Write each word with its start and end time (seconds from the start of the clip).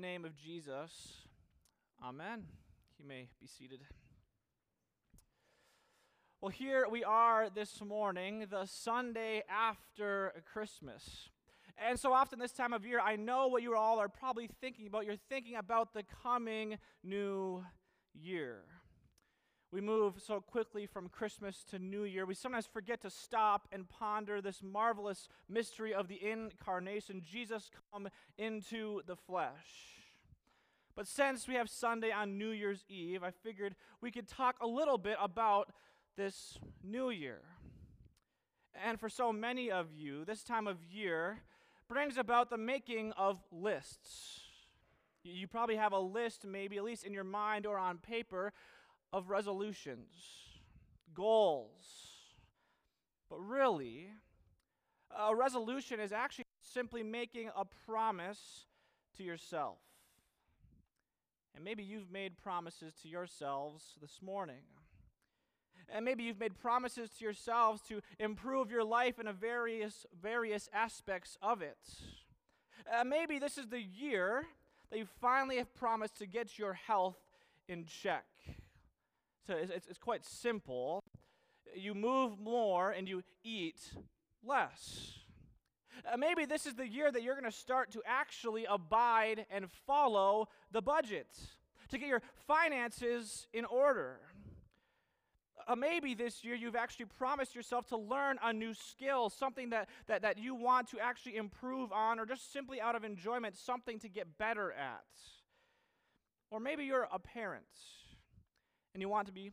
the 0.00 0.06
name 0.06 0.24
of 0.24 0.34
Jesus, 0.34 1.24
Amen. 2.02 2.44
You 2.98 3.06
may 3.06 3.28
be 3.38 3.46
seated. 3.46 3.80
Well, 6.40 6.50
here 6.50 6.86
we 6.90 7.04
are 7.04 7.50
this 7.50 7.82
morning, 7.82 8.46
the 8.50 8.64
Sunday 8.64 9.42
after 9.50 10.32
Christmas. 10.50 11.28
And 11.76 12.00
so 12.00 12.14
often 12.14 12.38
this 12.38 12.52
time 12.52 12.72
of 12.72 12.86
year, 12.86 12.98
I 12.98 13.16
know 13.16 13.48
what 13.48 13.62
you 13.62 13.76
all 13.76 13.98
are 13.98 14.08
probably 14.08 14.48
thinking 14.60 14.86
about. 14.86 15.04
You're 15.04 15.16
thinking 15.28 15.56
about 15.56 15.92
the 15.92 16.04
coming 16.22 16.78
new 17.04 17.62
year. 18.14 18.62
We 19.72 19.80
move 19.80 20.14
so 20.18 20.40
quickly 20.40 20.86
from 20.86 21.08
Christmas 21.08 21.62
to 21.70 21.78
New 21.78 22.02
Year, 22.02 22.26
we 22.26 22.34
sometimes 22.34 22.66
forget 22.66 23.00
to 23.02 23.10
stop 23.10 23.68
and 23.70 23.88
ponder 23.88 24.40
this 24.40 24.62
marvelous 24.64 25.28
mystery 25.48 25.94
of 25.94 26.08
the 26.08 26.18
incarnation, 26.28 27.22
Jesus 27.24 27.70
come 27.92 28.08
into 28.36 29.02
the 29.06 29.14
flesh. 29.14 29.90
But 30.96 31.06
since 31.06 31.46
we 31.46 31.54
have 31.54 31.70
Sunday 31.70 32.10
on 32.10 32.36
New 32.36 32.50
Year's 32.50 32.84
Eve, 32.88 33.22
I 33.22 33.30
figured 33.30 33.76
we 34.00 34.10
could 34.10 34.26
talk 34.26 34.56
a 34.60 34.66
little 34.66 34.98
bit 34.98 35.16
about 35.20 35.72
this 36.16 36.58
new 36.82 37.10
year. 37.10 37.40
And 38.84 38.98
for 38.98 39.08
so 39.08 39.32
many 39.32 39.70
of 39.70 39.94
you, 39.94 40.24
this 40.24 40.42
time 40.42 40.66
of 40.66 40.82
year 40.82 41.38
brings 41.88 42.18
about 42.18 42.50
the 42.50 42.58
making 42.58 43.12
of 43.12 43.38
lists. 43.52 44.40
You 45.22 45.46
probably 45.46 45.76
have 45.76 45.92
a 45.92 45.98
list, 45.98 46.44
maybe 46.44 46.76
at 46.76 46.84
least 46.84 47.04
in 47.04 47.12
your 47.12 47.24
mind 47.24 47.66
or 47.66 47.78
on 47.78 47.98
paper, 47.98 48.52
of 49.12 49.30
resolutions, 49.30 50.14
goals. 51.14 51.84
But 53.28 53.38
really, 53.38 54.08
a 55.16 55.34
resolution 55.34 56.00
is 56.00 56.12
actually 56.12 56.44
simply 56.62 57.02
making 57.02 57.50
a 57.56 57.64
promise 57.86 58.66
to 59.16 59.22
yourself. 59.22 59.78
And 61.54 61.64
maybe 61.64 61.82
you've 61.82 62.10
made 62.10 62.38
promises 62.38 62.94
to 63.02 63.08
yourselves 63.08 63.96
this 64.00 64.20
morning. 64.22 64.62
And 65.92 66.04
maybe 66.04 66.22
you've 66.22 66.38
made 66.38 66.56
promises 66.56 67.10
to 67.18 67.24
yourselves 67.24 67.82
to 67.88 68.00
improve 68.20 68.70
your 68.70 68.84
life 68.84 69.18
in 69.18 69.26
a 69.26 69.32
various 69.32 70.06
various 70.22 70.68
aspects 70.72 71.36
of 71.42 71.62
it. 71.62 71.78
Uh, 72.92 73.02
maybe 73.02 73.38
this 73.38 73.58
is 73.58 73.66
the 73.66 73.82
year 73.82 74.46
that 74.90 74.98
you 74.98 75.06
finally 75.20 75.56
have 75.56 75.74
promised 75.74 76.18
to 76.18 76.26
get 76.26 76.58
your 76.58 76.74
health 76.74 77.18
in 77.68 77.84
check. 77.84 78.24
It's, 79.58 79.70
it's, 79.70 79.86
it's 79.86 79.98
quite 79.98 80.24
simple. 80.24 81.02
You 81.74 81.94
move 81.94 82.38
more 82.38 82.90
and 82.90 83.08
you 83.08 83.22
eat 83.44 83.80
less. 84.44 85.18
Uh, 86.10 86.16
maybe 86.16 86.44
this 86.44 86.66
is 86.66 86.74
the 86.74 86.88
year 86.88 87.10
that 87.10 87.22
you're 87.22 87.34
going 87.34 87.50
to 87.50 87.56
start 87.56 87.90
to 87.92 88.02
actually 88.06 88.64
abide 88.64 89.46
and 89.50 89.70
follow 89.86 90.48
the 90.72 90.80
budget, 90.80 91.28
to 91.90 91.98
get 91.98 92.08
your 92.08 92.22
finances 92.46 93.46
in 93.52 93.64
order. 93.64 94.20
Uh, 95.68 95.76
maybe 95.76 96.14
this 96.14 96.42
year 96.42 96.54
you've 96.54 96.76
actually 96.76 97.04
promised 97.04 97.54
yourself 97.54 97.86
to 97.86 97.96
learn 97.96 98.38
a 98.42 98.52
new 98.52 98.72
skill, 98.72 99.28
something 99.28 99.70
that, 99.70 99.88
that, 100.06 100.22
that 100.22 100.38
you 100.38 100.54
want 100.54 100.88
to 100.88 100.98
actually 100.98 101.36
improve 101.36 101.92
on, 101.92 102.18
or 102.18 102.24
just 102.24 102.52
simply 102.52 102.80
out 102.80 102.94
of 102.94 103.04
enjoyment, 103.04 103.56
something 103.56 103.98
to 103.98 104.08
get 104.08 104.38
better 104.38 104.72
at. 104.72 105.04
Or 106.50 106.60
maybe 106.60 106.84
you're 106.84 107.08
a 107.12 107.18
parent 107.18 107.64
and 108.94 109.00
you 109.00 109.08
want 109.08 109.26
to 109.26 109.32
be 109.32 109.52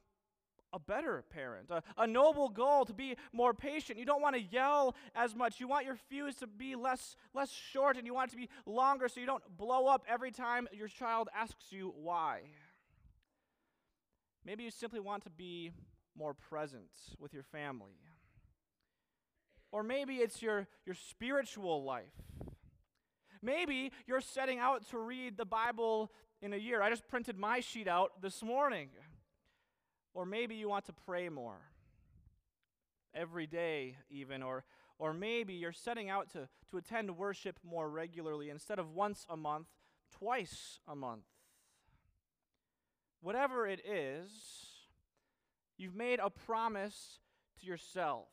a 0.73 0.79
better 0.79 1.23
parent, 1.29 1.69
a, 1.69 1.81
a, 1.97 2.05
noble 2.05 2.49
goal 2.49 2.85
to 2.85 2.93
be 2.93 3.15
more 3.31 3.53
patient. 3.53 3.97
You 3.97 4.05
don't 4.05 4.21
want 4.21 4.35
to 4.35 4.41
yell 4.41 4.95
as 5.15 5.33
much. 5.33 5.59
You 5.59 5.67
want 5.67 5.85
your 5.85 5.95
fuse 5.95 6.35
to 6.35 6.47
be 6.47 6.75
less, 6.75 7.15
less 7.33 7.49
short 7.49 7.97
and 7.97 8.05
you 8.05 8.13
want 8.13 8.29
it 8.29 8.31
to 8.31 8.37
be 8.37 8.49
longer 8.65 9.07
so 9.07 9.19
you 9.19 9.25
don't 9.25 9.43
blow 9.57 9.87
up 9.87 10.03
every 10.07 10.31
time 10.31 10.67
your 10.73 10.89
child 10.89 11.29
asks 11.35 11.71
you 11.71 11.93
why. 11.95 12.41
Maybe 14.45 14.63
you 14.63 14.71
simply 14.71 14.99
want 14.99 15.23
to 15.23 15.29
be 15.29 15.71
more 16.17 16.33
present 16.33 16.91
with 17.19 17.33
your 17.33 17.43
family. 17.43 17.95
Or 19.71 19.83
maybe 19.83 20.15
it's 20.15 20.41
your, 20.41 20.67
your 20.85 20.95
spiritual 20.95 21.83
life. 21.83 22.05
Maybe 23.41 23.91
you're 24.05 24.21
setting 24.21 24.59
out 24.59 24.89
to 24.89 24.97
read 24.97 25.37
the 25.37 25.45
Bible 25.45 26.11
in 26.41 26.53
a 26.53 26.57
year. 26.57 26.81
I 26.81 26.89
just 26.89 27.07
printed 27.07 27.37
my 27.37 27.59
sheet 27.59 27.87
out 27.87 28.21
this 28.21 28.41
morning. 28.41 28.89
Or 30.17 30.25
maybe 30.25 30.55
you 30.55 30.67
want 30.67 30.85
to 30.85 30.93
pray 30.93 31.29
more 31.29 31.59
every 33.13 33.45
day, 33.45 33.97
even. 34.09 34.41
Or, 34.41 34.63
or 34.97 35.13
maybe 35.13 35.53
you're 35.53 35.71
setting 35.71 36.09
out 36.09 36.31
to, 36.31 36.49
to 36.71 36.77
attend 36.77 37.15
worship 37.15 37.59
more 37.63 37.87
regularly 37.87 38.49
instead 38.49 38.79
of 38.79 38.89
once 38.89 39.27
a 39.29 39.37
month, 39.37 39.67
twice 40.11 40.79
a 40.87 40.95
month. 40.95 41.27
Whatever 43.21 43.67
it 43.67 43.79
is, 43.85 44.31
you've 45.77 45.93
made 45.93 46.19
a 46.19 46.31
promise 46.31 47.19
to 47.59 47.67
yourself. 47.67 48.27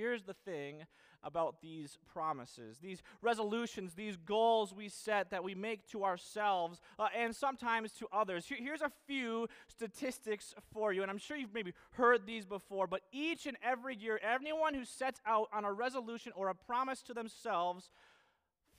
Here's 0.00 0.22
the 0.22 0.32
thing 0.32 0.86
about 1.22 1.60
these 1.60 1.98
promises, 2.10 2.78
these 2.78 3.02
resolutions, 3.20 3.92
these 3.92 4.16
goals 4.16 4.72
we 4.72 4.88
set 4.88 5.30
that 5.30 5.44
we 5.44 5.54
make 5.54 5.86
to 5.88 6.04
ourselves 6.04 6.80
uh, 6.98 7.08
and 7.14 7.36
sometimes 7.36 7.92
to 7.92 8.06
others. 8.10 8.46
Here, 8.46 8.56
here's 8.58 8.80
a 8.80 8.90
few 9.06 9.46
statistics 9.68 10.54
for 10.72 10.94
you, 10.94 11.02
and 11.02 11.10
I'm 11.10 11.18
sure 11.18 11.36
you've 11.36 11.52
maybe 11.52 11.74
heard 11.90 12.24
these 12.24 12.46
before, 12.46 12.86
but 12.86 13.02
each 13.12 13.44
and 13.44 13.58
every 13.62 13.94
year, 13.94 14.18
anyone 14.26 14.72
who 14.72 14.86
sets 14.86 15.20
out 15.26 15.48
on 15.52 15.66
a 15.66 15.72
resolution 15.72 16.32
or 16.34 16.48
a 16.48 16.54
promise 16.54 17.02
to 17.02 17.12
themselves 17.12 17.90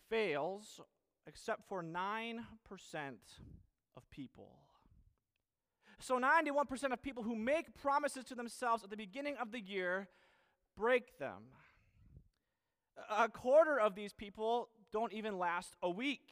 fails, 0.10 0.82
except 1.28 1.70
for 1.70 1.84
9% 1.84 2.40
of 3.96 4.10
people. 4.10 4.54
So 6.00 6.20
91% 6.20 6.92
of 6.92 7.04
people 7.04 7.22
who 7.22 7.36
make 7.36 7.80
promises 7.80 8.26
to 8.26 8.34
themselves 8.34 8.84
at 8.84 8.90
the 8.90 8.98
beginning 8.98 9.36
of 9.40 9.52
the 9.52 9.60
year 9.60 10.08
break 10.82 11.20
them. 11.20 11.44
A 13.16 13.30
quarter 13.30 13.80
of 13.80 13.94
these 13.94 14.14
people 14.14 14.70
don't 14.92 15.14
even 15.14 15.38
last 15.38 15.76
a 15.84 15.90
week. 15.90 16.28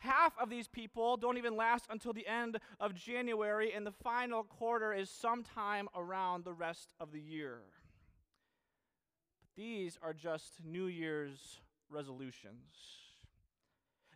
Half 0.00 0.34
of 0.38 0.50
these 0.50 0.68
people 0.68 1.16
don't 1.16 1.38
even 1.38 1.56
last 1.56 1.86
until 1.88 2.12
the 2.12 2.26
end 2.26 2.58
of 2.78 2.94
January, 2.94 3.72
and 3.72 3.86
the 3.86 3.90
final 3.90 4.44
quarter 4.44 4.92
is 4.92 5.08
sometime 5.08 5.88
around 5.96 6.44
the 6.44 6.52
rest 6.52 6.92
of 7.00 7.10
the 7.10 7.20
year. 7.20 7.60
But 9.40 9.48
these 9.56 9.98
are 10.02 10.12
just 10.12 10.62
New 10.62 10.86
Year's 10.86 11.58
resolutions. 11.88 12.68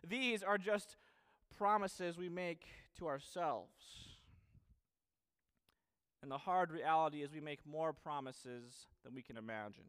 These 0.07 0.43
are 0.43 0.59
just 0.59 0.95
promises 1.57 2.19
we 2.19 2.29
make 2.29 2.67
to 2.99 3.07
ourselves. 3.07 4.12
And 6.23 6.31
the 6.31 6.37
hard 6.39 6.71
reality 6.71 7.21
is 7.21 7.31
we 7.31 7.41
make 7.41 7.59
more 7.69 7.93
promises 7.93 8.87
than 9.03 9.13
we 9.13 9.21
can 9.21 9.37
imagine 9.37 9.83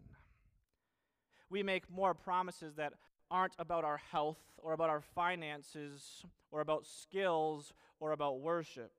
we 1.55 1.63
make 1.63 1.89
more 1.89 2.15
promises 2.15 2.75
that 2.75 2.95
aren't 3.31 3.55
about 3.61 3.85
our 3.85 4.01
health 4.11 4.41
or 4.59 4.73
about 4.73 4.91
our 4.91 5.01
finances 5.01 6.25
or 6.51 6.61
about 6.61 6.85
skills 6.85 7.73
or 8.01 8.11
about 8.11 8.41
worship. 8.41 8.93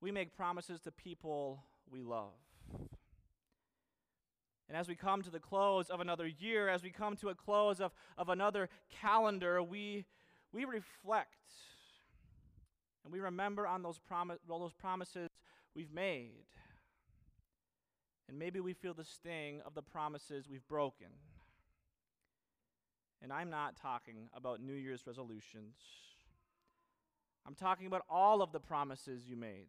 We 0.00 0.10
make 0.10 0.36
promises 0.36 0.80
to 0.80 0.90
people 0.90 1.62
we 1.88 2.02
love. 2.02 2.32
And 4.68 4.76
as 4.76 4.88
we 4.88 4.96
come 4.96 5.22
to 5.22 5.30
the 5.30 5.38
close 5.38 5.88
of 5.88 6.00
another 6.00 6.26
year, 6.26 6.68
as 6.68 6.82
we 6.82 6.90
come 6.90 7.14
to 7.16 7.28
a 7.28 7.34
close 7.36 7.80
of, 7.80 7.92
of 8.18 8.28
another 8.28 8.68
calendar, 9.00 9.62
we, 9.62 10.04
we 10.52 10.64
reflect 10.64 11.36
and 13.04 13.12
we 13.12 13.20
remember 13.20 13.66
on 13.66 13.82
those, 13.82 14.00
promi- 14.10 14.38
those 14.48 14.72
promises 14.72 15.28
we've 15.74 15.92
made. 15.92 16.44
And 18.28 18.38
maybe 18.38 18.60
we 18.60 18.72
feel 18.72 18.94
the 18.94 19.04
sting 19.04 19.60
of 19.66 19.74
the 19.74 19.82
promises 19.82 20.48
we've 20.48 20.66
broken. 20.66 21.08
And 23.22 23.32
I'm 23.32 23.50
not 23.50 23.76
talking 23.76 24.28
about 24.34 24.60
New 24.60 24.74
Year's 24.74 25.06
resolutions. 25.06 25.74
I'm 27.46 27.54
talking 27.54 27.86
about 27.86 28.02
all 28.08 28.42
of 28.42 28.52
the 28.52 28.60
promises 28.60 29.28
you 29.28 29.36
made. 29.36 29.66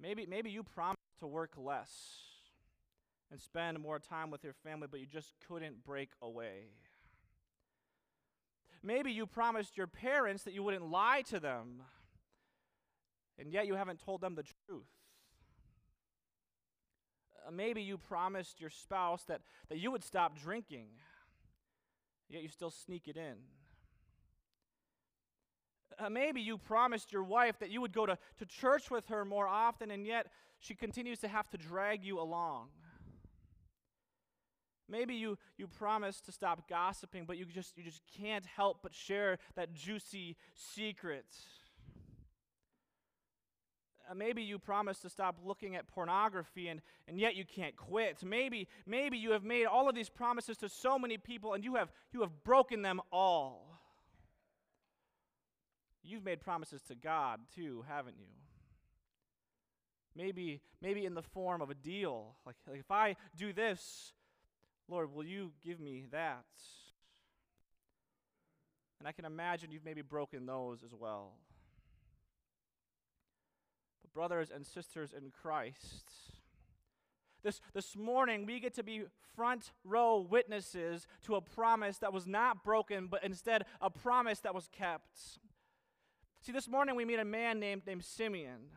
Maybe, 0.00 0.26
maybe 0.26 0.50
you 0.50 0.62
promised 0.62 0.96
to 1.20 1.26
work 1.26 1.52
less 1.56 1.90
and 3.30 3.40
spend 3.40 3.78
more 3.80 3.98
time 3.98 4.30
with 4.30 4.44
your 4.44 4.52
family, 4.52 4.86
but 4.90 5.00
you 5.00 5.06
just 5.06 5.34
couldn't 5.48 5.84
break 5.84 6.10
away. 6.20 6.68
Maybe 8.82 9.10
you 9.10 9.26
promised 9.26 9.76
your 9.76 9.86
parents 9.86 10.44
that 10.44 10.52
you 10.52 10.62
wouldn't 10.62 10.90
lie 10.90 11.22
to 11.28 11.40
them, 11.40 11.82
and 13.38 13.52
yet 13.52 13.66
you 13.66 13.74
haven't 13.74 14.02
told 14.04 14.20
them 14.20 14.34
the 14.34 14.44
truth. 14.66 14.86
Uh, 17.46 17.50
maybe 17.50 17.82
you 17.82 17.98
promised 17.98 18.60
your 18.60 18.70
spouse 18.70 19.24
that, 19.24 19.40
that 19.68 19.78
you 19.78 19.90
would 19.90 20.04
stop 20.04 20.38
drinking, 20.38 20.88
yet 22.28 22.42
you 22.42 22.48
still 22.48 22.70
sneak 22.70 23.08
it 23.08 23.16
in. 23.16 23.36
Uh, 25.98 26.10
maybe 26.10 26.40
you 26.40 26.58
promised 26.58 27.12
your 27.12 27.22
wife 27.22 27.58
that 27.58 27.70
you 27.70 27.80
would 27.80 27.92
go 27.92 28.04
to, 28.04 28.18
to 28.38 28.46
church 28.46 28.90
with 28.90 29.06
her 29.08 29.24
more 29.24 29.46
often, 29.48 29.90
and 29.90 30.06
yet 30.06 30.26
she 30.58 30.74
continues 30.74 31.20
to 31.20 31.28
have 31.28 31.48
to 31.50 31.56
drag 31.56 32.04
you 32.04 32.20
along. 32.20 32.68
Maybe 34.88 35.14
you, 35.14 35.36
you 35.56 35.66
promise 35.66 36.20
to 36.22 36.32
stop 36.32 36.68
gossiping, 36.68 37.24
but 37.26 37.36
you 37.36 37.44
just, 37.44 37.76
you 37.76 37.82
just 37.82 38.02
can't 38.20 38.46
help 38.46 38.78
but 38.82 38.94
share 38.94 39.38
that 39.56 39.72
juicy 39.72 40.36
secret. 40.54 41.26
Uh, 44.08 44.14
maybe 44.14 44.42
you 44.42 44.58
promised 44.58 45.02
to 45.02 45.10
stop 45.10 45.36
looking 45.44 45.76
at 45.76 45.86
pornography 45.88 46.68
and, 46.68 46.80
and 47.08 47.18
yet 47.18 47.34
you 47.34 47.44
can't 47.44 47.76
quit. 47.76 48.22
Maybe, 48.24 48.68
maybe 48.86 49.18
you 49.18 49.32
have 49.32 49.44
made 49.44 49.66
all 49.66 49.88
of 49.88 49.94
these 49.94 50.08
promises 50.08 50.56
to 50.58 50.68
so 50.68 50.98
many 50.98 51.18
people 51.18 51.54
and 51.54 51.64
you 51.64 51.74
have, 51.74 51.90
you 52.12 52.20
have 52.20 52.44
broken 52.44 52.82
them 52.82 53.00
all. 53.12 53.80
You've 56.02 56.24
made 56.24 56.40
promises 56.40 56.82
to 56.82 56.94
God 56.94 57.40
too, 57.54 57.84
haven't 57.88 58.16
you? 58.18 58.26
Maybe, 60.14 60.60
maybe 60.80 61.04
in 61.04 61.14
the 61.14 61.22
form 61.22 61.60
of 61.60 61.68
a 61.68 61.74
deal. 61.74 62.36
Like, 62.46 62.56
like 62.68 62.80
if 62.80 62.90
I 62.90 63.16
do 63.36 63.52
this, 63.52 64.12
Lord, 64.88 65.12
will 65.12 65.24
you 65.24 65.52
give 65.64 65.80
me 65.80 66.06
that? 66.12 66.44
And 68.98 69.08
I 69.08 69.12
can 69.12 69.24
imagine 69.24 69.72
you've 69.72 69.84
maybe 69.84 70.02
broken 70.02 70.46
those 70.46 70.82
as 70.82 70.94
well. 70.98 71.32
Brothers 74.14 74.50
and 74.54 74.66
sisters 74.66 75.12
in 75.16 75.30
Christ, 75.30 76.10
this, 77.42 77.60
this 77.74 77.96
morning 77.96 78.44
we 78.44 78.58
get 78.58 78.74
to 78.74 78.82
be 78.82 79.04
front 79.36 79.70
row 79.84 80.18
witnesses 80.18 81.06
to 81.22 81.36
a 81.36 81.40
promise 81.40 81.98
that 81.98 82.12
was 82.12 82.26
not 82.26 82.64
broken, 82.64 83.06
but 83.06 83.22
instead 83.22 83.64
a 83.80 83.88
promise 83.88 84.40
that 84.40 84.54
was 84.54 84.68
kept. 84.72 85.38
See, 86.42 86.52
this 86.52 86.68
morning 86.68 86.96
we 86.96 87.04
meet 87.04 87.18
a 87.18 87.24
man 87.24 87.60
named, 87.60 87.82
named 87.86 88.04
Simeon. 88.04 88.70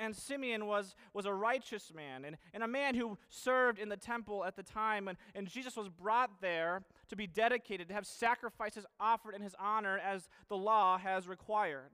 And 0.00 0.14
Simeon 0.14 0.66
was, 0.66 0.94
was 1.12 1.26
a 1.26 1.34
righteous 1.34 1.92
man 1.94 2.24
and, 2.24 2.36
and 2.54 2.62
a 2.62 2.68
man 2.68 2.94
who 2.94 3.18
served 3.28 3.78
in 3.78 3.88
the 3.88 3.96
temple 3.96 4.44
at 4.44 4.56
the 4.56 4.62
time. 4.62 5.08
And, 5.08 5.18
and 5.34 5.48
Jesus 5.48 5.76
was 5.76 5.88
brought 5.88 6.40
there 6.40 6.84
to 7.08 7.16
be 7.16 7.26
dedicated, 7.26 7.88
to 7.88 7.94
have 7.94 8.06
sacrifices 8.06 8.86
offered 9.00 9.34
in 9.34 9.42
his 9.42 9.54
honor 9.58 9.98
as 9.98 10.28
the 10.48 10.56
law 10.56 10.98
has 10.98 11.26
required. 11.26 11.90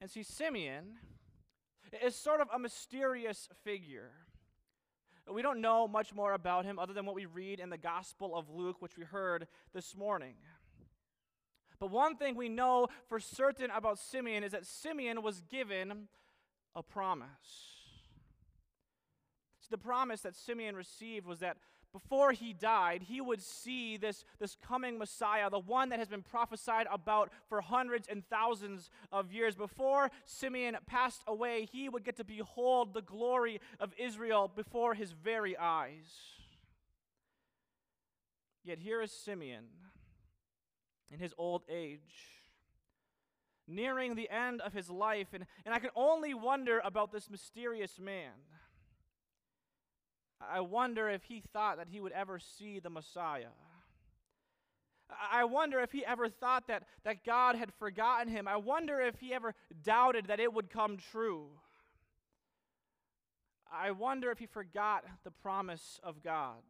And 0.00 0.10
see, 0.10 0.22
Simeon 0.22 0.96
is 2.04 2.14
sort 2.14 2.40
of 2.40 2.48
a 2.52 2.58
mysterious 2.58 3.48
figure. 3.64 4.10
We 5.32 5.42
don't 5.42 5.60
know 5.60 5.88
much 5.88 6.14
more 6.14 6.34
about 6.34 6.64
him 6.64 6.78
other 6.78 6.92
than 6.92 7.06
what 7.06 7.14
we 7.14 7.26
read 7.26 7.58
in 7.58 7.70
the 7.70 7.78
Gospel 7.78 8.36
of 8.36 8.48
Luke, 8.48 8.76
which 8.80 8.96
we 8.96 9.04
heard 9.04 9.48
this 9.74 9.96
morning. 9.96 10.34
But 11.78 11.90
one 11.90 12.16
thing 12.16 12.36
we 12.36 12.48
know 12.48 12.88
for 13.08 13.18
certain 13.18 13.70
about 13.70 13.98
Simeon 13.98 14.44
is 14.44 14.52
that 14.52 14.64
Simeon 14.64 15.22
was 15.22 15.42
given 15.42 16.08
a 16.74 16.82
promise. 16.82 17.26
So 19.60 19.68
the 19.70 19.78
promise 19.78 20.20
that 20.20 20.36
Simeon 20.36 20.76
received 20.76 21.26
was 21.26 21.40
that 21.40 21.56
before 22.02 22.32
he 22.32 22.52
died, 22.52 23.02
he 23.02 23.22
would 23.22 23.40
see 23.40 23.96
this, 23.96 24.22
this 24.38 24.54
coming 24.60 24.98
Messiah, 24.98 25.48
the 25.48 25.58
one 25.58 25.88
that 25.88 25.98
has 25.98 26.08
been 26.08 26.20
prophesied 26.20 26.86
about 26.92 27.32
for 27.48 27.62
hundreds 27.62 28.06
and 28.06 28.22
thousands 28.28 28.90
of 29.10 29.32
years. 29.32 29.54
Before 29.54 30.10
Simeon 30.26 30.76
passed 30.86 31.22
away, 31.26 31.66
he 31.72 31.88
would 31.88 32.04
get 32.04 32.16
to 32.18 32.24
behold 32.24 32.92
the 32.92 33.00
glory 33.00 33.62
of 33.80 33.94
Israel 33.96 34.52
before 34.54 34.92
his 34.92 35.12
very 35.12 35.56
eyes. 35.56 36.04
Yet 38.62 38.78
here 38.78 39.00
is 39.00 39.10
Simeon 39.10 39.64
in 41.10 41.18
his 41.18 41.32
old 41.38 41.62
age, 41.66 42.42
nearing 43.66 44.16
the 44.16 44.28
end 44.28 44.60
of 44.60 44.74
his 44.74 44.90
life. 44.90 45.28
And, 45.32 45.46
and 45.64 45.74
I 45.74 45.78
can 45.78 45.90
only 45.96 46.34
wonder 46.34 46.82
about 46.84 47.10
this 47.10 47.30
mysterious 47.30 47.98
man. 47.98 48.32
I 50.40 50.60
wonder 50.60 51.08
if 51.08 51.24
he 51.24 51.42
thought 51.52 51.78
that 51.78 51.88
he 51.88 52.00
would 52.00 52.12
ever 52.12 52.38
see 52.38 52.78
the 52.78 52.90
Messiah. 52.90 53.54
I 55.32 55.44
wonder 55.44 55.80
if 55.80 55.92
he 55.92 56.04
ever 56.04 56.28
thought 56.28 56.66
that, 56.66 56.82
that 57.04 57.24
God 57.24 57.54
had 57.54 57.72
forgotten 57.74 58.28
him. 58.28 58.48
I 58.48 58.56
wonder 58.56 59.00
if 59.00 59.20
he 59.20 59.32
ever 59.32 59.54
doubted 59.84 60.26
that 60.26 60.40
it 60.40 60.52
would 60.52 60.68
come 60.68 60.96
true. 60.96 61.48
I 63.72 63.92
wonder 63.92 64.30
if 64.30 64.38
he 64.38 64.46
forgot 64.46 65.04
the 65.24 65.30
promise 65.30 66.00
of 66.02 66.22
God. 66.22 66.62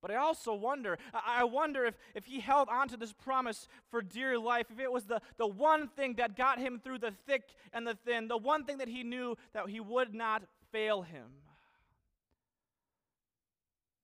But 0.00 0.12
I 0.12 0.16
also 0.16 0.54
wonder, 0.54 0.96
I 1.12 1.42
wonder 1.42 1.84
if, 1.84 1.98
if 2.14 2.24
he 2.24 2.38
held 2.38 2.68
on 2.68 2.88
to 2.88 2.96
this 2.96 3.12
promise 3.12 3.66
for 3.90 4.00
dear 4.00 4.38
life, 4.38 4.66
if 4.70 4.78
it 4.78 4.92
was 4.92 5.06
the, 5.06 5.20
the 5.38 5.46
one 5.46 5.88
thing 5.88 6.14
that 6.14 6.36
got 6.36 6.60
him 6.60 6.80
through 6.82 6.98
the 6.98 7.12
thick 7.26 7.42
and 7.72 7.84
the 7.84 7.96
thin, 8.04 8.28
the 8.28 8.36
one 8.36 8.64
thing 8.64 8.78
that 8.78 8.86
he 8.86 9.02
knew 9.02 9.36
that 9.54 9.68
he 9.68 9.80
would 9.80 10.14
not 10.14 10.44
fail 10.72 11.02
him. 11.02 11.26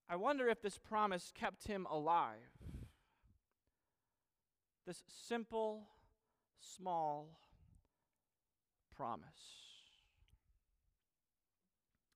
I 0.07 0.15
wonder 0.15 0.47
if 0.47 0.61
this 0.61 0.77
promise 0.77 1.31
kept 1.33 1.67
him 1.67 1.87
alive. 1.89 2.35
This 4.85 5.03
simple, 5.07 5.87
small 6.59 7.39
promise. 8.95 9.25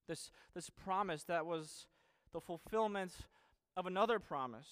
This, 0.08 0.32
this 0.54 0.70
promise 0.70 1.24
that 1.24 1.46
was 1.46 1.88
the 2.32 2.40
fulfillment 2.40 3.14
of 3.76 3.86
another 3.86 4.20
promise. 4.20 4.68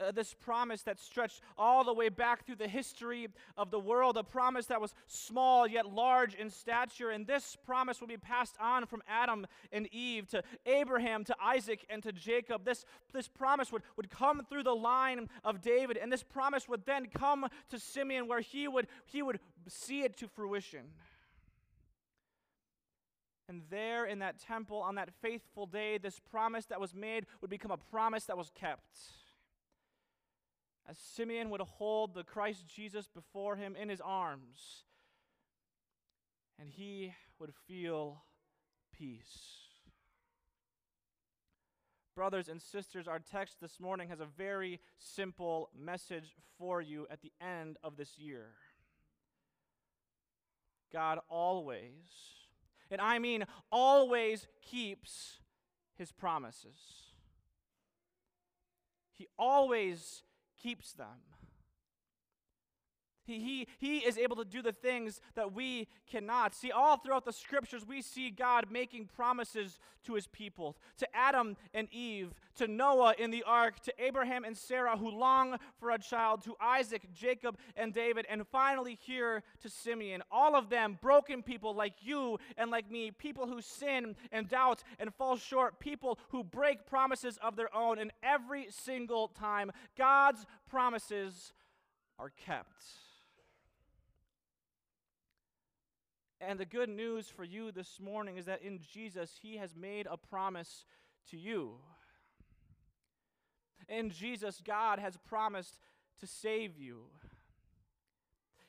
Uh, 0.00 0.12
this 0.12 0.34
promise 0.34 0.82
that 0.82 0.98
stretched 1.00 1.40
all 1.56 1.82
the 1.82 1.92
way 1.92 2.08
back 2.08 2.46
through 2.46 2.54
the 2.54 2.68
history 2.68 3.28
of 3.56 3.70
the 3.70 3.78
world, 3.78 4.16
a 4.16 4.22
promise 4.22 4.66
that 4.66 4.80
was 4.80 4.94
small 5.06 5.66
yet 5.66 5.92
large 5.92 6.34
in 6.34 6.50
stature. 6.50 7.10
And 7.10 7.26
this 7.26 7.56
promise 7.66 8.00
will 8.00 8.08
be 8.08 8.16
passed 8.16 8.54
on 8.60 8.86
from 8.86 9.02
Adam 9.08 9.46
and 9.72 9.88
Eve 9.92 10.28
to 10.28 10.42
Abraham, 10.66 11.24
to 11.24 11.36
Isaac, 11.42 11.84
and 11.90 12.02
to 12.04 12.12
Jacob. 12.12 12.64
This, 12.64 12.84
this 13.12 13.26
promise 13.26 13.72
would, 13.72 13.82
would 13.96 14.10
come 14.10 14.46
through 14.48 14.62
the 14.62 14.74
line 14.74 15.28
of 15.42 15.60
David, 15.60 15.96
and 15.96 16.12
this 16.12 16.22
promise 16.22 16.68
would 16.68 16.86
then 16.86 17.06
come 17.06 17.46
to 17.70 17.78
Simeon, 17.78 18.28
where 18.28 18.40
he 18.40 18.68
would, 18.68 18.86
he 19.04 19.22
would 19.22 19.40
see 19.66 20.02
it 20.02 20.16
to 20.18 20.28
fruition. 20.28 20.86
And 23.48 23.62
there 23.70 24.04
in 24.04 24.18
that 24.18 24.38
temple 24.38 24.78
on 24.78 24.96
that 24.96 25.08
faithful 25.22 25.66
day, 25.66 25.98
this 25.98 26.20
promise 26.20 26.66
that 26.66 26.80
was 26.80 26.94
made 26.94 27.26
would 27.40 27.50
become 27.50 27.70
a 27.70 27.78
promise 27.78 28.24
that 28.24 28.36
was 28.36 28.50
kept. 28.54 28.84
As 30.88 30.96
Simeon 30.98 31.50
would 31.50 31.60
hold 31.60 32.14
the 32.14 32.24
Christ 32.24 32.66
Jesus 32.66 33.08
before 33.08 33.56
him 33.56 33.76
in 33.76 33.88
his 33.88 34.00
arms, 34.00 34.84
and 36.58 36.70
he 36.70 37.12
would 37.38 37.52
feel 37.66 38.22
peace. 38.96 39.66
Brothers 42.14 42.48
and 42.48 42.60
sisters, 42.60 43.06
our 43.06 43.20
text 43.20 43.58
this 43.60 43.78
morning 43.78 44.08
has 44.08 44.18
a 44.18 44.26
very 44.26 44.80
simple 44.98 45.70
message 45.78 46.34
for 46.56 46.80
you 46.80 47.06
at 47.10 47.20
the 47.20 47.32
end 47.40 47.76
of 47.84 47.96
this 47.96 48.18
year. 48.18 48.54
God 50.90 51.18
always 51.28 52.38
and 52.90 53.00
I 53.00 53.18
mean 53.18 53.44
always 53.70 54.46
keeps 54.62 55.38
his 55.94 56.12
promises. 56.12 56.78
He 59.12 59.26
always 59.38 60.22
keeps 60.62 60.92
them. 60.92 61.06
He, 63.28 63.38
he, 63.40 63.68
he 63.78 63.98
is 63.98 64.16
able 64.16 64.36
to 64.36 64.44
do 64.44 64.62
the 64.62 64.72
things 64.72 65.20
that 65.34 65.52
we 65.52 65.86
cannot. 66.10 66.54
See, 66.54 66.70
all 66.70 66.96
throughout 66.96 67.26
the 67.26 67.32
scriptures, 67.32 67.84
we 67.86 68.00
see 68.00 68.30
God 68.30 68.68
making 68.70 69.10
promises 69.14 69.78
to 70.04 70.14
his 70.14 70.26
people 70.26 70.78
to 70.96 71.06
Adam 71.14 71.54
and 71.74 71.88
Eve, 71.92 72.32
to 72.56 72.66
Noah 72.66 73.14
in 73.18 73.30
the 73.30 73.42
ark, 73.42 73.80
to 73.80 73.92
Abraham 74.02 74.44
and 74.44 74.56
Sarah 74.56 74.96
who 74.96 75.10
long 75.10 75.58
for 75.78 75.90
a 75.90 75.98
child, 75.98 76.42
to 76.44 76.56
Isaac, 76.58 77.02
Jacob, 77.12 77.58
and 77.76 77.92
David, 77.92 78.24
and 78.30 78.46
finally 78.48 78.98
here 79.02 79.42
to 79.60 79.68
Simeon. 79.68 80.22
All 80.32 80.56
of 80.56 80.70
them 80.70 80.98
broken 81.02 81.42
people 81.42 81.74
like 81.74 81.96
you 82.00 82.38
and 82.56 82.70
like 82.70 82.90
me, 82.90 83.10
people 83.10 83.46
who 83.46 83.60
sin 83.60 84.16
and 84.32 84.48
doubt 84.48 84.82
and 84.98 85.14
fall 85.14 85.36
short, 85.36 85.80
people 85.80 86.18
who 86.30 86.42
break 86.42 86.86
promises 86.86 87.38
of 87.42 87.56
their 87.56 87.74
own, 87.76 87.98
and 87.98 88.10
every 88.22 88.68
single 88.70 89.28
time, 89.28 89.70
God's 89.98 90.46
promises 90.70 91.52
are 92.18 92.30
kept. 92.30 92.82
And 96.40 96.58
the 96.58 96.64
good 96.64 96.88
news 96.88 97.28
for 97.28 97.44
you 97.44 97.72
this 97.72 97.98
morning 98.00 98.36
is 98.36 98.44
that 98.44 98.62
in 98.62 98.80
Jesus, 98.80 99.38
He 99.42 99.56
has 99.56 99.74
made 99.74 100.06
a 100.08 100.16
promise 100.16 100.84
to 101.30 101.36
you. 101.36 101.74
In 103.88 104.10
Jesus, 104.10 104.62
God 104.64 104.98
has 104.98 105.16
promised 105.16 105.80
to 106.20 106.26
save 106.26 106.78
you. 106.78 107.04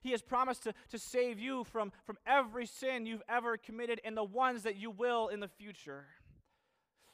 He 0.01 0.11
has 0.11 0.21
promised 0.21 0.63
to, 0.63 0.73
to 0.91 0.97
save 0.97 1.39
you 1.39 1.65
from, 1.65 1.91
from 2.05 2.17
every 2.25 2.65
sin 2.65 3.05
you've 3.05 3.23
ever 3.27 3.57
committed 3.57 3.99
and 4.03 4.15
the 4.15 4.23
ones 4.23 4.63
that 4.63 4.77
you 4.77 4.89
will 4.89 5.27
in 5.27 5.41
the 5.41 5.47
future. 5.47 6.05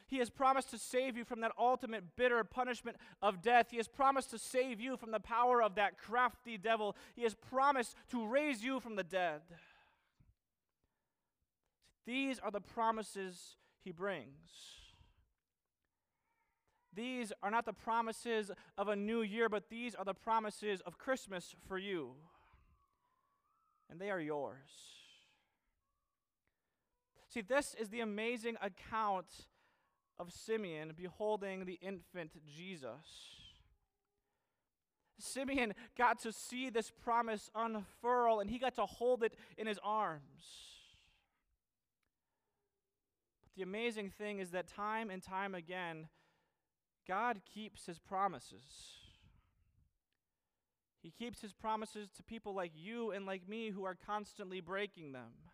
He 0.07 0.19
has 0.19 0.29
promised 0.29 0.69
to 0.69 0.77
save 0.77 1.17
you 1.17 1.25
from 1.25 1.41
that 1.41 1.51
ultimate 1.57 2.15
bitter 2.15 2.43
punishment 2.43 2.97
of 3.23 3.41
death. 3.41 3.67
He 3.71 3.77
has 3.77 3.87
promised 3.87 4.29
to 4.31 4.37
save 4.37 4.79
you 4.79 4.97
from 4.97 5.09
the 5.09 5.19
power 5.19 5.63
of 5.63 5.75
that 5.75 5.97
crafty 5.97 6.57
devil. 6.57 6.95
He 7.15 7.23
has 7.23 7.33
promised 7.33 7.95
to 8.11 8.27
raise 8.27 8.63
you 8.63 8.79
from 8.79 8.95
the 8.95 9.03
dead. 9.03 9.41
These 12.05 12.39
are 12.39 12.51
the 12.51 12.61
promises 12.61 13.57
he 13.83 13.91
brings. 13.91 14.75
These 16.93 17.33
are 17.43 17.51
not 17.51 17.65
the 17.65 17.73
promises 17.73 18.51
of 18.77 18.87
a 18.87 18.95
new 18.95 19.21
year, 19.21 19.49
but 19.49 19.69
these 19.69 19.95
are 19.95 20.05
the 20.05 20.13
promises 20.13 20.81
of 20.81 20.97
Christmas 20.97 21.53
for 21.67 21.77
you. 21.77 22.11
And 23.89 23.99
they 23.99 24.09
are 24.09 24.19
yours. 24.19 24.69
See, 27.27 27.41
this 27.41 27.75
is 27.77 27.89
the 27.89 27.99
amazing 27.99 28.55
account 28.61 29.27
of 30.17 30.31
Simeon 30.31 30.93
beholding 30.95 31.65
the 31.65 31.77
infant 31.81 32.31
Jesus. 32.45 33.35
Simeon 35.19 35.73
got 35.97 36.19
to 36.19 36.31
see 36.31 36.69
this 36.69 36.91
promise 37.03 37.49
unfurl 37.53 38.39
and 38.39 38.49
he 38.49 38.57
got 38.57 38.75
to 38.75 38.85
hold 38.85 39.23
it 39.23 39.35
in 39.57 39.67
his 39.67 39.79
arms. 39.83 40.74
The 43.55 43.63
amazing 43.63 44.09
thing 44.09 44.39
is 44.39 44.51
that 44.51 44.67
time 44.67 45.09
and 45.09 45.23
time 45.23 45.55
again, 45.55 46.09
God 47.07 47.41
keeps 47.45 47.85
his 47.85 47.99
promises. 47.99 48.97
He 51.01 51.11
keeps 51.11 51.41
his 51.41 51.53
promises 51.53 52.09
to 52.17 52.23
people 52.23 52.53
like 52.53 52.71
you 52.75 53.11
and 53.11 53.25
like 53.25 53.47
me 53.47 53.69
who 53.69 53.85
are 53.85 53.95
constantly 53.95 54.59
breaking 54.59 55.11
them. 55.11 55.44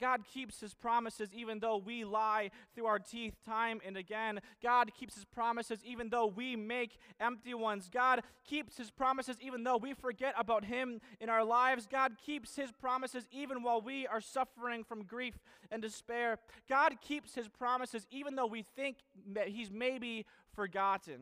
God 0.00 0.22
keeps 0.24 0.60
his 0.60 0.74
promises 0.74 1.30
even 1.34 1.60
though 1.60 1.76
we 1.76 2.04
lie 2.04 2.50
through 2.74 2.86
our 2.86 2.98
teeth 2.98 3.34
time 3.44 3.80
and 3.86 3.96
again. 3.96 4.40
God 4.62 4.92
keeps 4.98 5.14
his 5.14 5.24
promises 5.24 5.80
even 5.84 6.10
though 6.10 6.26
we 6.26 6.56
make 6.56 6.98
empty 7.20 7.54
ones. 7.54 7.88
God 7.92 8.22
keeps 8.44 8.76
his 8.76 8.90
promises 8.90 9.36
even 9.40 9.64
though 9.64 9.76
we 9.76 9.94
forget 9.94 10.34
about 10.38 10.64
him 10.64 11.00
in 11.20 11.28
our 11.28 11.44
lives. 11.44 11.86
God 11.90 12.12
keeps 12.24 12.56
his 12.56 12.72
promises 12.72 13.26
even 13.30 13.62
while 13.62 13.80
we 13.80 14.06
are 14.06 14.20
suffering 14.20 14.84
from 14.84 15.04
grief 15.04 15.38
and 15.70 15.80
despair. 15.82 16.38
God 16.68 17.00
keeps 17.00 17.34
his 17.34 17.48
promises 17.48 18.06
even 18.10 18.34
though 18.34 18.46
we 18.46 18.64
think 18.76 18.98
that 19.32 19.48
he's 19.48 19.70
maybe 19.70 20.26
forgotten. 20.54 21.20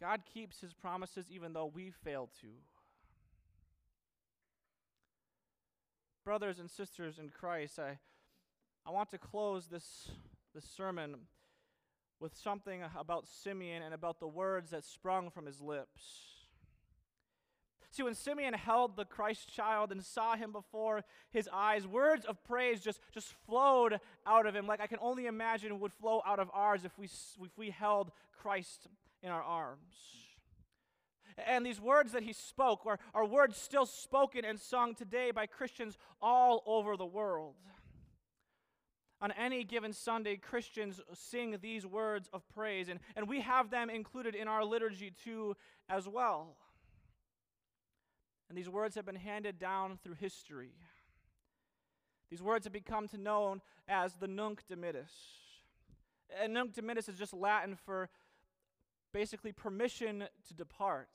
God 0.00 0.22
keeps 0.32 0.60
his 0.60 0.72
promises 0.72 1.26
even 1.30 1.52
though 1.52 1.66
we 1.66 1.90
fail 1.90 2.30
to. 2.40 2.48
Brothers 6.28 6.58
and 6.58 6.70
sisters 6.70 7.18
in 7.18 7.30
Christ, 7.30 7.78
I, 7.78 7.96
I 8.84 8.90
want 8.90 9.08
to 9.12 9.16
close 9.16 9.68
this, 9.68 10.10
this 10.54 10.66
sermon 10.76 11.14
with 12.20 12.36
something 12.36 12.82
about 12.98 13.26
Simeon 13.26 13.82
and 13.82 13.94
about 13.94 14.20
the 14.20 14.28
words 14.28 14.72
that 14.72 14.84
sprung 14.84 15.30
from 15.30 15.46
his 15.46 15.62
lips. 15.62 16.02
See, 17.90 18.02
when 18.02 18.14
Simeon 18.14 18.52
held 18.52 18.94
the 18.94 19.06
Christ 19.06 19.50
child 19.50 19.90
and 19.90 20.04
saw 20.04 20.36
him 20.36 20.52
before 20.52 21.02
his 21.30 21.48
eyes, 21.50 21.86
words 21.86 22.26
of 22.26 22.44
praise 22.44 22.82
just, 22.82 23.00
just 23.14 23.32
flowed 23.46 23.98
out 24.26 24.44
of 24.44 24.54
him, 24.54 24.66
like 24.66 24.82
I 24.82 24.86
can 24.86 24.98
only 25.00 25.24
imagine 25.24 25.80
would 25.80 25.94
flow 25.94 26.20
out 26.26 26.40
of 26.40 26.50
ours 26.52 26.84
if 26.84 26.92
we, 26.98 27.06
if 27.06 27.56
we 27.56 27.70
held 27.70 28.10
Christ 28.38 28.86
in 29.22 29.30
our 29.30 29.42
arms. 29.42 30.27
And 31.46 31.64
these 31.64 31.80
words 31.80 32.12
that 32.12 32.22
he 32.22 32.32
spoke 32.32 32.84
are, 32.86 32.98
are 33.14 33.24
words 33.24 33.56
still 33.56 33.86
spoken 33.86 34.44
and 34.44 34.58
sung 34.58 34.94
today 34.94 35.30
by 35.30 35.46
Christians 35.46 35.96
all 36.20 36.62
over 36.66 36.96
the 36.96 37.06
world. 37.06 37.54
On 39.20 39.32
any 39.32 39.64
given 39.64 39.92
Sunday, 39.92 40.36
Christians 40.36 41.00
sing 41.12 41.56
these 41.60 41.84
words 41.84 42.28
of 42.32 42.42
praise, 42.54 42.88
and, 42.88 43.00
and 43.16 43.28
we 43.28 43.40
have 43.40 43.70
them 43.70 43.90
included 43.90 44.34
in 44.34 44.46
our 44.46 44.64
liturgy 44.64 45.12
too, 45.24 45.56
as 45.88 46.06
well. 46.08 46.56
And 48.48 48.56
these 48.56 48.68
words 48.68 48.94
have 48.94 49.04
been 49.04 49.16
handed 49.16 49.58
down 49.58 49.98
through 50.02 50.14
history. 50.14 50.72
These 52.30 52.42
words 52.42 52.66
have 52.66 52.72
become 52.72 53.08
to 53.08 53.18
known 53.18 53.60
as 53.88 54.14
the 54.14 54.28
Nunc 54.28 54.62
Dimittis. 54.70 55.10
And 56.42 56.54
Nunc 56.54 56.74
Dimittis 56.74 57.08
is 57.08 57.18
just 57.18 57.34
Latin 57.34 57.76
for 57.86 58.08
basically 59.12 59.52
permission 59.52 60.24
to 60.46 60.54
depart. 60.54 61.08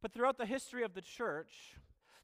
But 0.00 0.12
throughout 0.12 0.38
the 0.38 0.46
history 0.46 0.82
of 0.82 0.94
the 0.94 1.00
church, 1.00 1.76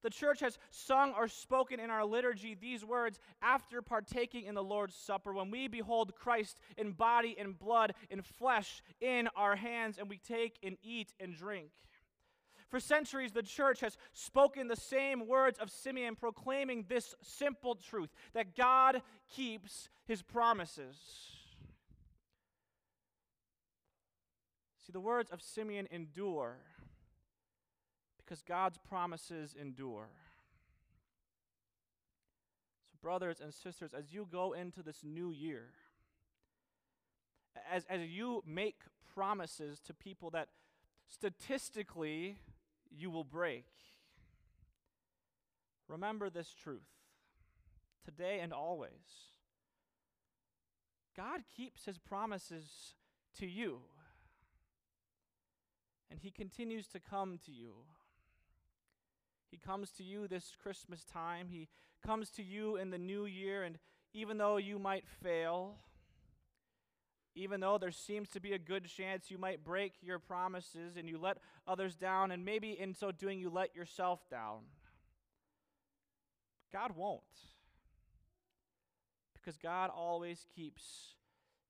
the 0.02 0.10
church 0.10 0.40
has 0.40 0.58
sung 0.70 1.12
or 1.16 1.26
spoken 1.28 1.80
in 1.80 1.90
our 1.90 2.04
liturgy 2.04 2.54
these 2.54 2.84
words 2.84 3.18
after 3.42 3.82
partaking 3.82 4.44
in 4.44 4.54
the 4.54 4.62
Lord's 4.62 4.94
Supper, 4.94 5.32
when 5.32 5.50
we 5.50 5.66
behold 5.68 6.14
Christ 6.14 6.60
in 6.76 6.92
body 6.92 7.36
and 7.38 7.58
blood, 7.58 7.94
in 8.10 8.22
flesh, 8.22 8.82
in 9.00 9.28
our 9.36 9.56
hands, 9.56 9.98
and 9.98 10.08
we 10.08 10.18
take 10.18 10.58
and 10.62 10.76
eat 10.82 11.12
and 11.18 11.36
drink. 11.36 11.70
For 12.68 12.80
centuries, 12.80 13.32
the 13.32 13.42
church 13.42 13.80
has 13.80 13.96
spoken 14.12 14.68
the 14.68 14.76
same 14.76 15.26
words 15.26 15.58
of 15.58 15.70
Simeon, 15.70 16.14
proclaiming 16.16 16.84
this 16.88 17.14
simple 17.22 17.74
truth 17.74 18.10
that 18.34 18.54
God 18.54 19.02
keeps 19.34 19.88
his 20.06 20.22
promises. 20.22 20.96
See, 24.88 24.92
the 24.92 25.00
words 25.00 25.30
of 25.30 25.42
Simeon 25.42 25.86
endure 25.90 26.56
because 28.24 28.40
God's 28.40 28.78
promises 28.78 29.54
endure. 29.60 30.08
So, 32.90 32.96
brothers 33.02 33.38
and 33.42 33.52
sisters, 33.52 33.92
as 33.92 34.14
you 34.14 34.26
go 34.32 34.54
into 34.54 34.82
this 34.82 35.04
new 35.04 35.30
year, 35.30 35.66
as, 37.70 37.84
as 37.90 38.08
you 38.08 38.42
make 38.46 38.76
promises 39.14 39.78
to 39.80 39.92
people 39.92 40.30
that 40.30 40.48
statistically 41.06 42.38
you 42.90 43.10
will 43.10 43.24
break, 43.24 43.66
remember 45.86 46.30
this 46.30 46.54
truth 46.54 46.88
today 48.06 48.40
and 48.40 48.54
always. 48.54 49.34
God 51.14 51.42
keeps 51.54 51.84
his 51.84 51.98
promises 51.98 52.94
to 53.38 53.46
you 53.46 53.80
and 56.10 56.20
he 56.20 56.30
continues 56.30 56.86
to 56.88 57.00
come 57.00 57.38
to 57.46 57.52
you. 57.52 57.72
He 59.50 59.56
comes 59.56 59.90
to 59.92 60.02
you 60.02 60.28
this 60.28 60.52
Christmas 60.62 61.04
time. 61.04 61.48
He 61.50 61.68
comes 62.04 62.30
to 62.30 62.42
you 62.42 62.76
in 62.76 62.90
the 62.90 62.98
new 62.98 63.24
year, 63.24 63.62
and 63.62 63.78
even 64.12 64.38
though 64.38 64.56
you 64.56 64.78
might 64.78 65.04
fail, 65.22 65.76
even 67.34 67.60
though 67.60 67.78
there 67.78 67.90
seems 67.90 68.28
to 68.30 68.40
be 68.40 68.52
a 68.52 68.58
good 68.58 68.86
chance 68.86 69.30
you 69.30 69.38
might 69.38 69.64
break 69.64 69.94
your 70.02 70.18
promises 70.18 70.96
and 70.96 71.08
you 71.08 71.18
let 71.18 71.38
others 71.66 71.94
down, 71.94 72.30
and 72.30 72.44
maybe 72.44 72.78
in 72.78 72.94
so 72.94 73.12
doing 73.12 73.38
you 73.38 73.48
let 73.50 73.74
yourself 73.74 74.20
down, 74.30 74.60
God 76.72 76.92
won't. 76.96 77.22
Because 79.34 79.56
God 79.56 79.90
always 79.94 80.44
keeps 80.54 81.14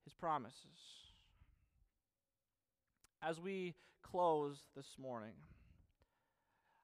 his 0.04 0.14
promises. 0.14 1.04
As 3.22 3.38
we 3.40 3.74
close 4.10 4.58
this 4.74 4.96
morning, 5.00 5.34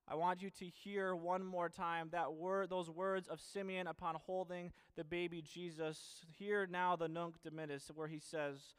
I 0.07 0.14
want 0.16 0.43
you 0.43 0.50
to 0.59 0.66
hear 0.66 1.14
one 1.14 1.45
more 1.45 1.71
time 1.71 2.09
that 2.12 2.35
word, 2.35 2.69
those 2.69 2.90
words 2.90 3.26
of 3.28 3.40
Simeon 3.40 3.87
upon 3.87 4.16
holding 4.26 4.73
the 4.97 5.04
baby 5.04 5.43
Jesus. 5.43 6.25
Hear 6.38 6.66
now 6.71 6.97
the 6.97 7.09
Nunc 7.09 7.37
Dimittis, 7.43 7.90
where 7.95 8.09
he 8.09 8.19
says, 8.19 8.75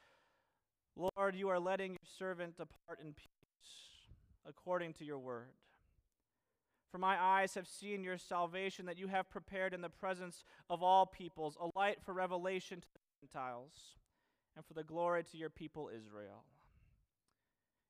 Lord, 0.96 1.36
you 1.36 1.50
are 1.50 1.60
letting 1.60 1.94
your 1.94 2.10
servant 2.20 2.58
depart 2.58 3.00
in 3.02 3.14
peace, 3.14 3.72
according 4.48 4.94
to 4.94 5.06
your 5.06 5.20
word. 5.20 5.54
For 6.92 7.00
my 7.00 7.20
eyes 7.20 7.56
have 7.56 7.68
seen 7.68 8.04
your 8.04 8.18
salvation 8.18 8.86
that 8.86 9.00
you 9.00 9.08
have 9.08 9.30
prepared 9.30 9.74
in 9.74 9.82
the 9.82 9.90
presence 9.90 10.44
of 10.70 10.84
all 10.84 11.08
peoples, 11.08 11.58
a 11.60 11.78
light 11.78 11.98
for 12.06 12.14
revelation 12.14 12.80
to 12.80 12.88
the 12.94 13.28
Gentiles, 13.28 13.98
and 14.56 14.64
for 14.66 14.76
the 14.76 14.84
glory 14.84 15.24
to 15.24 15.38
your 15.38 15.50
people 15.50 15.90
Israel. 15.94 16.44